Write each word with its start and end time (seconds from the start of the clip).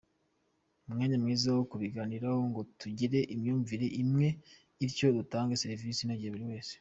umwanya 0.87 1.17
mwiza 1.23 1.47
wo 1.55 1.63
kubiganiraho 1.71 2.39
ngo 2.49 2.61
tugire 2.79 3.19
imyumvire 3.33 3.85
imwe 4.03 4.27
bityo 4.77 5.07
dutange 5.17 5.53
serivisi 5.63 6.01
inogeye 6.01 6.31
buri 6.33 6.47
wese”. 6.51 6.69